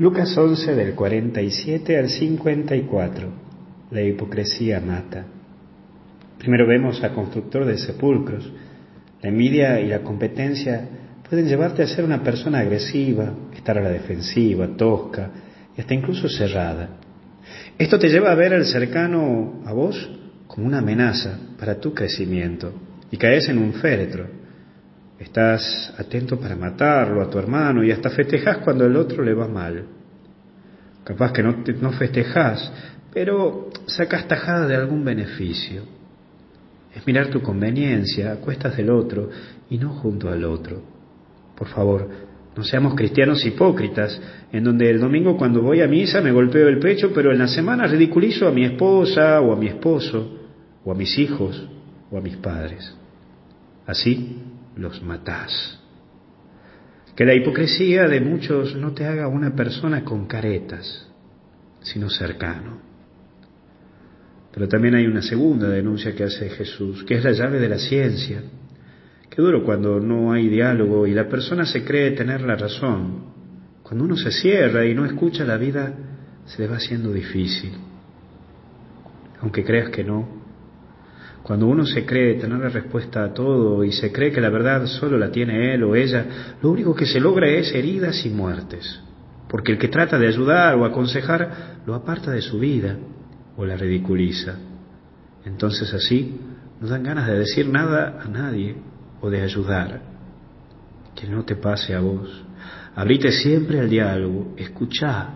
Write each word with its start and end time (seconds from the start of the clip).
Lucas 0.00 0.34
11 0.34 0.76
del 0.76 0.94
47 0.94 1.98
al 1.98 2.08
54. 2.08 3.28
La 3.90 4.00
hipocresía 4.00 4.80
mata. 4.80 5.26
Primero 6.38 6.66
vemos 6.66 7.04
a 7.04 7.12
constructor 7.12 7.66
de 7.66 7.76
sepulcros. 7.76 8.50
La 9.20 9.28
envidia 9.28 9.78
y 9.78 9.88
la 9.88 10.00
competencia 10.00 10.88
pueden 11.28 11.46
llevarte 11.46 11.82
a 11.82 11.86
ser 11.86 12.06
una 12.06 12.22
persona 12.22 12.60
agresiva, 12.60 13.30
estar 13.54 13.76
a 13.76 13.82
la 13.82 13.90
defensiva, 13.90 14.68
tosca 14.74 15.32
y 15.76 15.82
hasta 15.82 15.92
incluso 15.92 16.30
cerrada. 16.30 16.96
Esto 17.76 17.98
te 17.98 18.08
lleva 18.08 18.32
a 18.32 18.36
ver 18.36 18.54
al 18.54 18.64
cercano 18.64 19.60
a 19.66 19.74
vos 19.74 20.10
como 20.46 20.66
una 20.66 20.78
amenaza 20.78 21.38
para 21.58 21.78
tu 21.78 21.92
crecimiento 21.92 22.72
y 23.10 23.18
caes 23.18 23.50
en 23.50 23.58
un 23.58 23.74
féretro 23.74 24.39
Estás 25.20 25.92
atento 25.98 26.40
para 26.40 26.56
matarlo 26.56 27.20
a 27.20 27.28
tu 27.28 27.38
hermano 27.38 27.84
y 27.84 27.92
hasta 27.92 28.08
festejas 28.08 28.56
cuando 28.58 28.86
el 28.86 28.96
otro 28.96 29.22
le 29.22 29.34
va 29.34 29.46
mal. 29.46 29.84
Capaz 31.04 31.32
que 31.32 31.42
no, 31.42 31.62
no 31.78 31.92
festejas, 31.92 32.72
pero 33.12 33.68
sacas 33.84 34.26
tajada 34.26 34.66
de 34.66 34.76
algún 34.76 35.04
beneficio. 35.04 35.82
Es 36.94 37.06
mirar 37.06 37.28
tu 37.28 37.42
conveniencia 37.42 38.32
a 38.32 38.36
cuestas 38.36 38.78
del 38.78 38.88
otro 38.88 39.28
y 39.68 39.76
no 39.76 39.90
junto 39.90 40.30
al 40.30 40.42
otro. 40.42 40.82
Por 41.54 41.68
favor, 41.68 42.08
no 42.56 42.64
seamos 42.64 42.94
cristianos 42.94 43.44
hipócritas, 43.44 44.18
en 44.50 44.64
donde 44.64 44.88
el 44.88 45.00
domingo 45.00 45.36
cuando 45.36 45.60
voy 45.60 45.82
a 45.82 45.86
misa 45.86 46.22
me 46.22 46.32
golpeo 46.32 46.66
el 46.66 46.78
pecho, 46.78 47.12
pero 47.14 47.30
en 47.30 47.38
la 47.38 47.46
semana 47.46 47.86
ridiculizo 47.86 48.48
a 48.48 48.52
mi 48.52 48.64
esposa 48.64 49.38
o 49.42 49.52
a 49.52 49.56
mi 49.56 49.66
esposo, 49.66 50.38
o 50.82 50.90
a 50.90 50.94
mis 50.94 51.18
hijos 51.18 51.68
o 52.10 52.16
a 52.16 52.22
mis 52.22 52.38
padres. 52.38 52.96
Así 53.86 54.46
los 54.76 55.02
matás. 55.02 55.78
Que 57.16 57.24
la 57.24 57.34
hipocresía 57.34 58.08
de 58.08 58.20
muchos 58.20 58.76
no 58.76 58.92
te 58.92 59.04
haga 59.04 59.28
una 59.28 59.54
persona 59.54 60.04
con 60.04 60.26
caretas, 60.26 61.08
sino 61.82 62.08
cercano. 62.08 62.78
Pero 64.52 64.68
también 64.68 64.94
hay 64.94 65.06
una 65.06 65.22
segunda 65.22 65.68
denuncia 65.68 66.14
que 66.14 66.24
hace 66.24 66.50
Jesús, 66.50 67.04
que 67.04 67.14
es 67.14 67.24
la 67.24 67.32
llave 67.32 67.60
de 67.60 67.68
la 67.68 67.78
ciencia. 67.78 68.42
Qué 69.28 69.42
duro 69.42 69.64
cuando 69.64 70.00
no 70.00 70.32
hay 70.32 70.48
diálogo 70.48 71.06
y 71.06 71.12
la 71.12 71.28
persona 71.28 71.64
se 71.64 71.84
cree 71.84 72.12
tener 72.12 72.40
la 72.40 72.56
razón. 72.56 73.30
Cuando 73.82 74.04
uno 74.04 74.16
se 74.16 74.32
cierra 74.32 74.86
y 74.86 74.94
no 74.94 75.04
escucha 75.04 75.44
la 75.44 75.56
vida, 75.56 75.94
se 76.46 76.62
le 76.62 76.68
va 76.68 76.76
haciendo 76.76 77.12
difícil. 77.12 77.72
Aunque 79.40 79.64
creas 79.64 79.90
que 79.90 80.04
no, 80.04 80.39
cuando 81.42 81.66
uno 81.66 81.86
se 81.86 82.04
cree 82.04 82.34
tener 82.34 82.58
la 82.58 82.68
respuesta 82.68 83.24
a 83.24 83.32
todo 83.32 83.82
y 83.82 83.92
se 83.92 84.12
cree 84.12 84.30
que 84.30 84.40
la 84.40 84.50
verdad 84.50 84.86
solo 84.86 85.16
la 85.16 85.30
tiene 85.30 85.74
él 85.74 85.82
o 85.84 85.94
ella, 85.94 86.54
lo 86.62 86.70
único 86.70 86.94
que 86.94 87.06
se 87.06 87.20
logra 87.20 87.48
es 87.48 87.74
heridas 87.74 88.24
y 88.26 88.30
muertes. 88.30 89.00
Porque 89.48 89.72
el 89.72 89.78
que 89.78 89.88
trata 89.88 90.18
de 90.18 90.28
ayudar 90.28 90.76
o 90.76 90.84
aconsejar 90.84 91.80
lo 91.86 91.94
aparta 91.94 92.30
de 92.30 92.42
su 92.42 92.58
vida 92.58 92.96
o 93.56 93.64
la 93.64 93.76
ridiculiza. 93.76 94.56
Entonces 95.44 95.92
así 95.94 96.38
no 96.80 96.88
dan 96.88 97.02
ganas 97.02 97.26
de 97.26 97.38
decir 97.38 97.66
nada 97.68 98.20
a 98.22 98.28
nadie 98.28 98.76
o 99.20 99.30
de 99.30 99.40
ayudar. 99.40 100.02
Que 101.16 101.26
no 101.26 101.44
te 101.44 101.56
pase 101.56 101.94
a 101.94 102.00
vos. 102.00 102.44
Abrite 102.94 103.32
siempre 103.32 103.80
al 103.80 103.88
diálogo, 103.88 104.54
escuchá, 104.56 105.30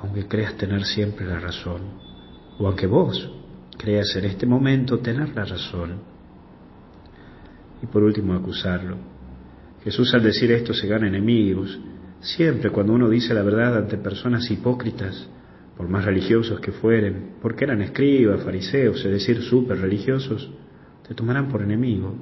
aunque 0.00 0.26
creas 0.26 0.56
tener 0.56 0.84
siempre 0.84 1.26
la 1.26 1.38
razón, 1.38 1.82
o 2.58 2.66
aunque 2.66 2.86
vos 2.86 3.38
creas 3.78 4.14
en 4.16 4.24
este 4.24 4.44
momento 4.44 4.98
tener 4.98 5.34
la 5.34 5.44
razón. 5.44 6.00
Y 7.82 7.86
por 7.86 8.02
último, 8.02 8.34
acusarlo. 8.34 8.96
Jesús 9.84 10.12
al 10.12 10.24
decir 10.24 10.50
esto 10.50 10.74
se 10.74 10.88
gana 10.88 11.06
enemigos. 11.06 11.78
Siempre 12.20 12.70
cuando 12.70 12.92
uno 12.92 13.08
dice 13.08 13.32
la 13.32 13.42
verdad 13.42 13.78
ante 13.78 13.96
personas 13.96 14.50
hipócritas, 14.50 15.28
por 15.76 15.88
más 15.88 16.04
religiosos 16.04 16.58
que 16.58 16.72
fueren, 16.72 17.36
porque 17.40 17.64
eran 17.64 17.80
escribas, 17.80 18.42
fariseos, 18.42 19.04
es 19.04 19.12
decir, 19.12 19.40
súper 19.42 19.78
religiosos, 19.80 20.50
te 21.06 21.14
tomarán 21.14 21.48
por 21.48 21.62
enemigo 21.62 22.16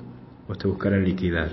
o 0.47 0.54
te 0.54 0.69
buscarán 0.69 1.02
liquidar. 1.04 1.52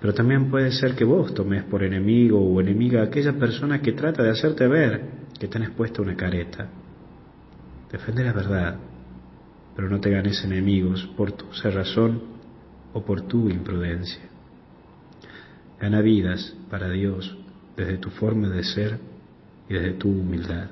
Pero 0.00 0.12
también 0.12 0.50
puede 0.50 0.72
ser 0.72 0.96
que 0.96 1.04
vos 1.04 1.32
tomes 1.32 1.62
por 1.62 1.84
enemigo 1.84 2.40
o 2.40 2.60
enemiga 2.60 3.02
a 3.02 3.04
aquella 3.04 3.34
persona 3.34 3.80
que 3.80 3.92
trata 3.92 4.24
de 4.24 4.30
hacerte 4.30 4.66
ver 4.66 5.02
que 5.38 5.46
tenés 5.46 5.70
puesta 5.70 6.02
una 6.02 6.16
careta 6.16 6.68
Defende 7.90 8.24
la 8.24 8.32
verdad, 8.32 8.76
pero 9.74 9.88
no 9.88 10.00
te 10.00 10.10
ganes 10.10 10.44
enemigos 10.44 11.08
por 11.16 11.32
tu 11.32 11.52
cerrazón 11.54 12.22
o 12.92 13.02
por 13.02 13.22
tu 13.22 13.48
imprudencia. 13.48 14.22
Gana 15.80 16.00
vidas 16.00 16.54
para 16.70 16.88
Dios 16.90 17.36
desde 17.76 17.98
tu 17.98 18.10
forma 18.10 18.48
de 18.48 18.62
ser 18.62 18.98
y 19.68 19.74
desde 19.74 19.92
tu 19.92 20.08
humildad. 20.08 20.68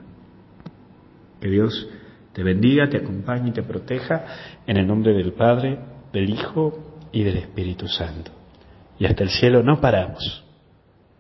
Que 1.41 1.49
Dios 1.49 1.89
te 2.33 2.43
bendiga, 2.43 2.89
te 2.89 2.99
acompañe 2.99 3.49
y 3.49 3.53
te 3.53 3.62
proteja 3.62 4.25
en 4.67 4.77
el 4.77 4.87
nombre 4.87 5.12
del 5.12 5.33
Padre, 5.33 5.79
del 6.12 6.31
Hijo 6.31 6.97
y 7.11 7.23
del 7.23 7.39
Espíritu 7.39 7.89
Santo. 7.89 8.31
Y 8.99 9.06
hasta 9.06 9.25
el 9.25 9.31
cielo 9.31 9.62
no 9.62 9.81
paramos. 9.81 10.45